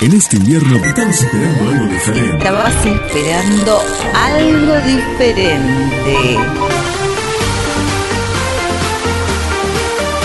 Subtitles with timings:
[0.00, 2.36] En este invierno estamos esperando algo diferente.
[2.36, 3.82] Estabas esperando
[4.14, 6.38] algo diferente.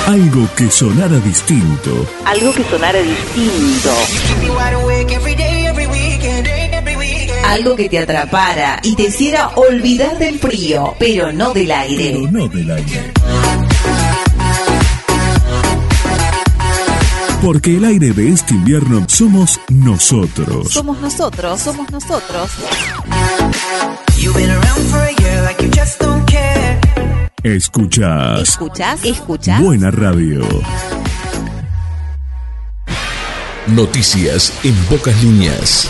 [0.07, 2.05] Algo que sonara distinto.
[2.25, 3.91] Algo que sonara distinto.
[7.45, 12.11] Algo que te atrapara y te hiciera olvidar del frío, pero no del aire.
[12.13, 13.70] Pero no del aire.
[17.41, 20.71] Porque el aire de este invierno somos nosotros.
[20.71, 22.51] Somos nosotros, somos nosotros.
[27.43, 28.41] Escuchas.
[28.41, 29.03] ¿Escuchas?
[29.03, 29.59] ¿Escuchas?
[29.59, 30.41] Buena radio.
[33.67, 35.89] Noticias en pocas líneas.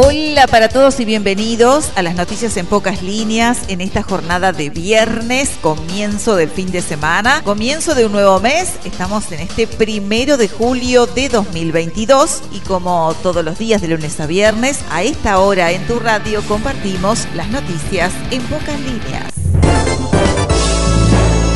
[0.00, 4.70] Hola para todos y bienvenidos a las noticias en pocas líneas en esta jornada de
[4.70, 8.74] viernes, comienzo del fin de semana, comienzo de un nuevo mes.
[8.84, 14.20] Estamos en este primero de julio de 2022 y como todos los días de lunes
[14.20, 20.17] a viernes, a esta hora en tu radio compartimos las noticias en pocas líneas.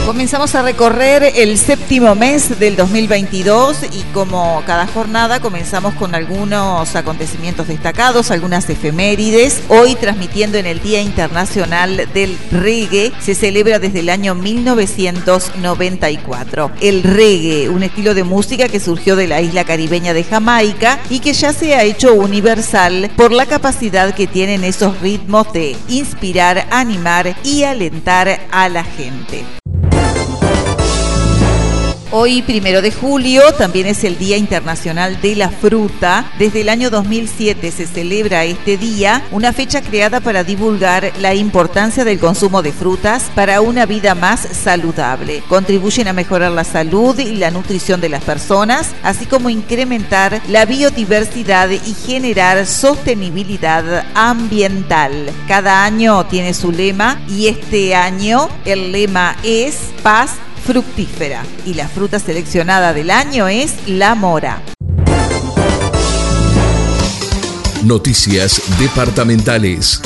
[0.06, 6.96] Comenzamos a recorrer el séptimo mes del 2022 y como cada jornada comenzamos con algunos
[6.96, 9.62] acontecimientos destacados, algunas efemérides.
[9.68, 16.72] Hoy transmitiendo en el Día Internacional del Reggae, se celebra desde el año 1994.
[16.80, 21.20] El reggae, un estilo de música que surgió de la isla caribeña de Jamaica y
[21.20, 26.66] que ya se ha hecho universal por la capacidad que tienen esos ritmos de inspirar,
[26.72, 29.61] animar y alentar a la gente.
[32.14, 36.30] Hoy, primero de julio, también es el Día Internacional de la Fruta.
[36.38, 42.04] Desde el año 2007 se celebra este día, una fecha creada para divulgar la importancia
[42.04, 45.42] del consumo de frutas para una vida más saludable.
[45.48, 50.66] Contribuyen a mejorar la salud y la nutrición de las personas, así como incrementar la
[50.66, 55.30] biodiversidad y generar sostenibilidad ambiental.
[55.48, 61.88] Cada año tiene su lema y este año el lema es paz fructífera y la
[61.88, 64.62] fruta seleccionada del año es la mora.
[67.84, 70.00] Noticias departamentales.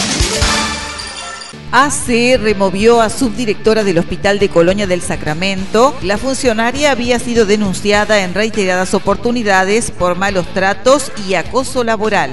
[1.72, 5.95] AC removió a subdirectora del Hospital de Colonia del Sacramento.
[6.03, 12.31] La funcionaria había sido denunciada en reiteradas oportunidades por malos tratos y acoso laboral.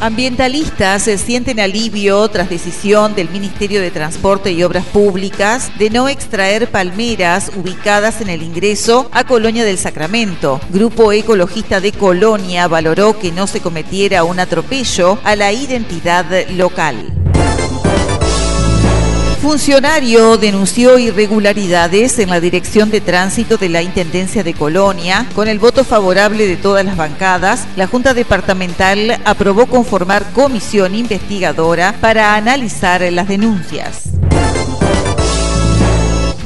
[0.00, 6.70] Ambientalistas sienten alivio tras decisión del Ministerio de Transporte y Obras Públicas de no extraer
[6.70, 10.60] palmeras ubicadas en el ingreso a Colonia del Sacramento.
[10.70, 17.23] Grupo Ecologista de Colonia valoró que no se cometiera un atropello a la identidad local.
[19.44, 25.26] Funcionario denunció irregularidades en la dirección de tránsito de la Intendencia de Colonia.
[25.34, 31.94] Con el voto favorable de todas las bancadas, la Junta Departamental aprobó conformar comisión investigadora
[32.00, 34.04] para analizar las denuncias.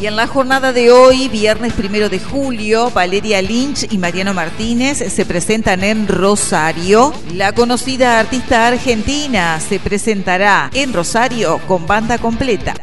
[0.00, 4.98] Y en la jornada de hoy, viernes primero de julio, Valeria Lynch y Mariano Martínez
[4.98, 7.12] se presentan en Rosario.
[7.32, 12.74] La conocida artista argentina se presentará en Rosario con banda completa.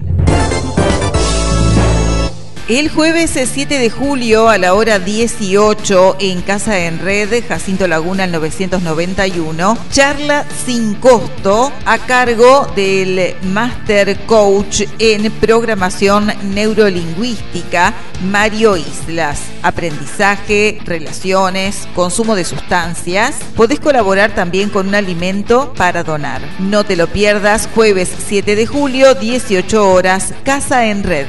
[2.68, 8.24] El jueves 7 de julio a la hora 18 en Casa en Red, Jacinto Laguna
[8.24, 17.94] al 991, charla sin costo a cargo del Master Coach en Programación Neurolingüística,
[18.32, 19.42] Mario Islas.
[19.62, 23.36] Aprendizaje, relaciones, consumo de sustancias.
[23.56, 26.42] Podés colaborar también con un alimento para donar.
[26.58, 31.28] No te lo pierdas, jueves 7 de julio, 18 horas, Casa en Red.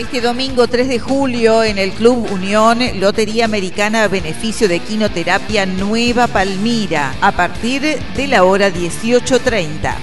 [0.00, 6.26] Este domingo 3 de julio en el Club Unión, Lotería Americana beneficio de Quinoterapia Nueva
[6.26, 9.94] Palmira, a partir de la hora 18.30.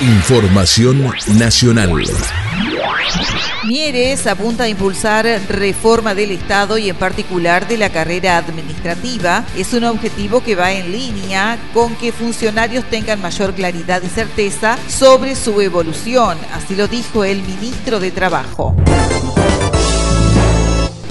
[0.00, 1.90] Información nacional.
[3.64, 9.44] Mieres apunta a impulsar reforma del Estado y en particular de la carrera administrativa.
[9.56, 14.78] Es un objetivo que va en línea con que funcionarios tengan mayor claridad y certeza
[14.88, 18.76] sobre su evolución, así lo dijo el ministro de Trabajo.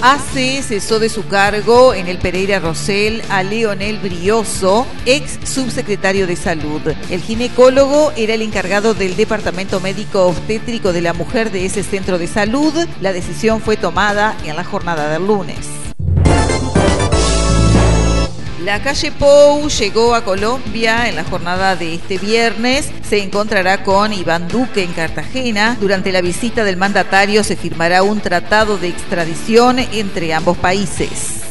[0.04, 6.36] AC cesó de su cargo en el Pereira Rosell a Leonel Brioso, ex subsecretario de
[6.36, 6.82] Salud.
[7.08, 12.18] El ginecólogo era el encargado del Departamento Médico Obstétrico de la Mujer de ese centro
[12.18, 12.74] de salud.
[13.00, 15.83] La decisión fue tomada en la jornada del lunes.
[18.64, 22.90] La calle Pou llegó a Colombia en la jornada de este viernes.
[23.06, 25.76] Se encontrará con Iván Duque en Cartagena.
[25.78, 31.43] Durante la visita del mandatario se firmará un tratado de extradición entre ambos países.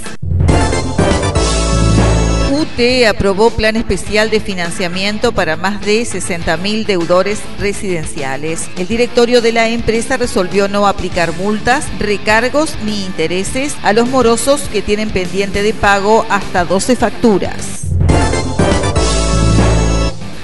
[3.07, 8.67] Aprobó plan especial de financiamiento para más de 60.000 deudores residenciales.
[8.77, 14.61] El directorio de la empresa resolvió no aplicar multas, recargos ni intereses a los morosos
[14.71, 17.82] que tienen pendiente de pago hasta 12 facturas.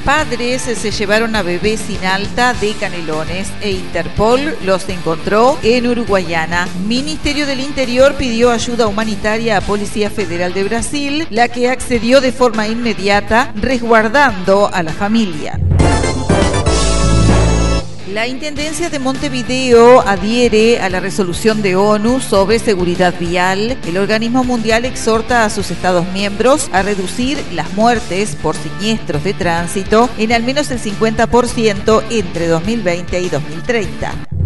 [0.09, 6.67] Padres se llevaron a bebé sin alta de Canelones e Interpol los encontró en Uruguayana.
[6.87, 12.31] Ministerio del Interior pidió ayuda humanitaria a Policía Federal de Brasil, la que accedió de
[12.31, 15.59] forma inmediata, resguardando a la familia.
[18.13, 23.77] La Intendencia de Montevideo adhiere a la resolución de ONU sobre seguridad vial.
[23.85, 29.35] El organismo mundial exhorta a sus Estados miembros a reducir las muertes por siniestros de
[29.35, 34.38] tránsito en al menos el 50% entre 2020 y 2030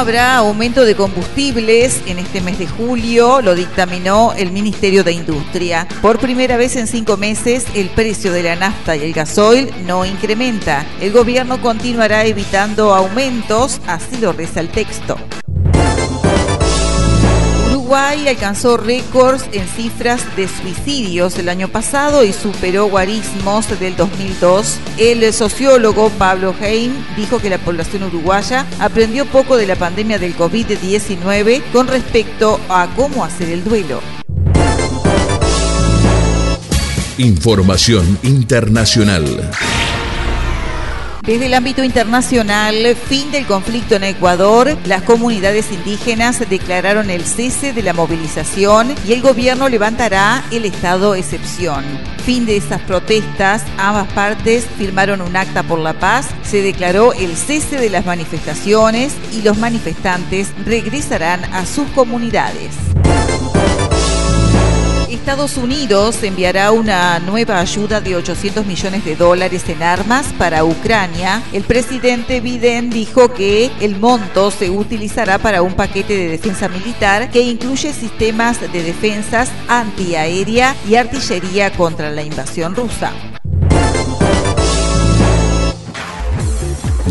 [0.00, 5.86] habrá aumento de combustibles en este mes de julio, lo dictaminó el Ministerio de Industria.
[6.00, 10.06] Por primera vez en cinco meses, el precio de la nafta y el gasoil no
[10.06, 10.86] incrementa.
[11.02, 15.18] El gobierno continuará evitando aumentos, así lo reza el texto.
[17.90, 24.78] Uruguay alcanzó récords en cifras de suicidios el año pasado y superó guarismos del 2002.
[24.96, 30.36] El sociólogo Pablo Heim dijo que la población uruguaya aprendió poco de la pandemia del
[30.36, 34.00] COVID-19 con respecto a cómo hacer el duelo.
[37.18, 39.50] Información internacional.
[41.30, 47.72] Desde el ámbito internacional, fin del conflicto en Ecuador, las comunidades indígenas declararon el cese
[47.72, 51.84] de la movilización y el gobierno levantará el estado excepción.
[52.24, 57.36] Fin de estas protestas, ambas partes firmaron un acta por la paz, se declaró el
[57.36, 62.74] cese de las manifestaciones y los manifestantes regresarán a sus comunidades.
[65.20, 71.42] Estados Unidos enviará una nueva ayuda de 800 millones de dólares en armas para Ucrania.
[71.52, 77.30] El presidente Biden dijo que el monto se utilizará para un paquete de defensa militar
[77.30, 83.12] que incluye sistemas de defensas antiaérea y artillería contra la invasión rusa.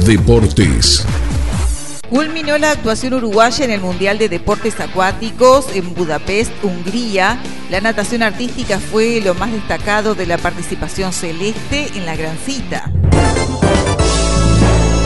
[0.03, 1.05] Deportes.
[2.09, 7.37] Culminó la actuación uruguaya en el Mundial de Deportes Acuáticos en Budapest, Hungría.
[7.69, 12.91] La natación artística fue lo más destacado de la participación celeste en la gran cita.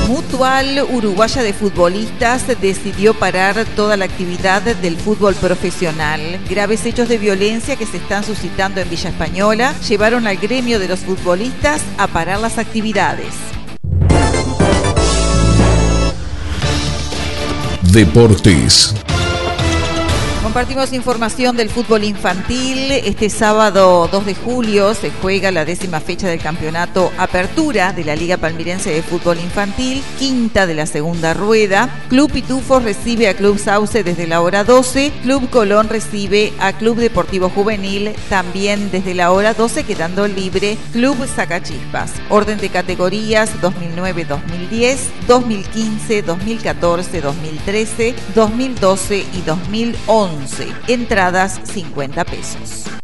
[0.07, 6.39] Mutual Uruguaya de Futbolistas decidió parar toda la actividad del fútbol profesional.
[6.49, 10.87] Graves hechos de violencia que se están suscitando en Villa Española llevaron al gremio de
[10.87, 13.33] los futbolistas a parar las actividades.
[17.91, 18.95] Deportes.
[20.53, 22.91] Compartimos información del fútbol infantil.
[22.91, 28.15] Este sábado 2 de julio se juega la décima fecha del campeonato Apertura de la
[28.15, 31.89] Liga Palmirense de Fútbol Infantil, quinta de la segunda rueda.
[32.07, 35.11] Club Pitufos recibe a Club Sauce desde la hora 12.
[35.23, 41.17] Club Colón recibe a Club Deportivo Juvenil también desde la hora 12, quedando libre Club
[41.35, 42.11] Sacachispas.
[42.29, 50.42] Orden de categorías 2009-2010, 2015, 2014, 2013, 2012 y 2011.
[50.87, 53.02] Entradas 50 pesos.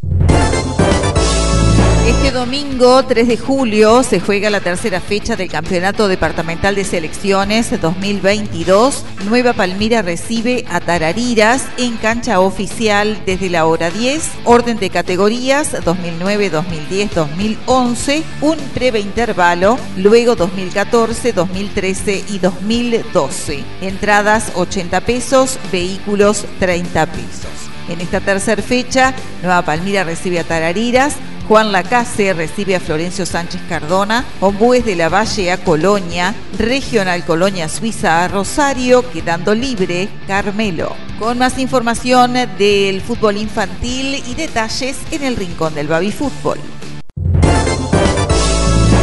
[2.10, 7.80] Este domingo 3 de julio se juega la tercera fecha del Campeonato Departamental de Selecciones
[7.80, 9.06] 2022.
[9.26, 14.28] Nueva Palmira recibe a Tarariras en cancha oficial desde la hora 10.
[14.46, 18.24] Orden de categorías 2009, 2010, 2011.
[18.42, 19.78] Un breve intervalo.
[19.96, 23.64] Luego 2014, 2013 y 2012.
[23.82, 27.70] Entradas 80 pesos, vehículos 30 pesos.
[27.90, 31.16] En esta tercera fecha, Nueva Palmira recibe a Tarariras,
[31.50, 37.68] Juan Lacase recibe a Florencio Sánchez Cardona, Ombúes de la Valle a Colonia, Regional Colonia
[37.68, 40.96] Suiza a Rosario, quedando libre Carmelo.
[41.18, 46.60] Con más información del fútbol infantil y detalles en el rincón del Baby Fútbol.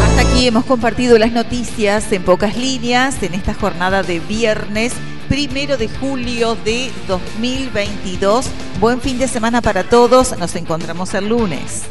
[0.05, 4.93] Hasta aquí hemos compartido las noticias en pocas líneas en esta jornada de viernes
[5.29, 8.47] primero de julio de 2022.
[8.79, 10.38] Buen fin de semana para todos.
[10.38, 11.87] Nos encontramos el lunes.